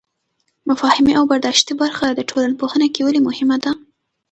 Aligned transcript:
مفاهیمي 0.69 1.13
او 1.19 1.23
برداشتي 1.31 1.73
برخه 1.81 2.05
د 2.13 2.19
ټولنپوهنه 2.29 2.87
کې 2.93 3.01
ولې 3.07 3.21
مهمه 3.27 3.57
ده؟ 3.63 3.71